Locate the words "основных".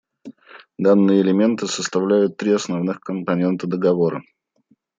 2.53-3.01